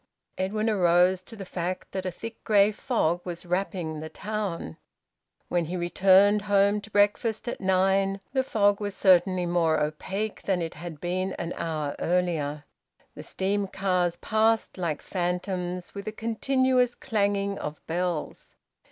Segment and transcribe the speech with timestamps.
[0.35, 4.77] Edwin arose to the fact that a thick grey fog was wrapping the town.
[5.47, 10.59] When he returned home to breakfast at nine the fog was certainly more opaque than
[10.59, 12.63] it had been an hour earlier.
[13.13, 18.55] The steam cars passed like phantoms, with a continuous clanging of bells.